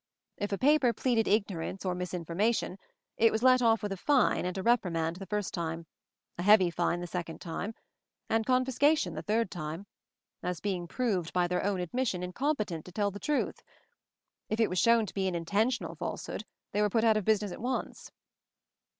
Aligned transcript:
If 0.37 0.51
a 0.51 0.57
paper 0.57 0.93
pleaded 0.93 1.27
ignorance 1.27 1.85
or 1.85 1.93
misinformation 1.93 2.79
it 3.17 3.31
was 3.31 3.43
let 3.43 3.61
off 3.61 3.83
with 3.83 3.91
a 3.91 3.97
fine 3.97 4.45
and 4.47 4.57
a 4.57 4.63
reprimand 4.63 5.17
the 5.17 5.27
first 5.27 5.53
time, 5.53 5.85
a 6.39 6.41
heavy 6.41 6.71
fine 6.71 7.01
the 7.01 7.05
second 7.05 7.39
time, 7.39 7.75
and 8.27 8.43
con 8.43 8.65
fiscation 8.65 9.13
the 9.13 9.21
third 9.21 9.51
time; 9.51 9.85
as 10.41 10.59
being 10.59 10.87
proved 10.87 11.31
by 11.33 11.47
their 11.47 11.63
own 11.63 11.79
admission 11.79 12.23
incompetent 12.23 12.83
to 12.85 12.91
tell 12.91 13.11
the 13.11 13.19
truth! 13.19 13.61
If 14.49 14.59
it 14.59 14.71
was 14.71 14.79
shown 14.79 15.05
to 15.05 15.13
be 15.13 15.27
an 15.27 15.35
intentional 15.35 15.93
falsehood 15.93 16.45
they 16.71 16.81
were 16.81 16.89
put 16.89 17.03
out 17.03 17.15
of 17.15 17.23
business 17.23 17.51
at 17.51 17.61
once." 17.61 18.09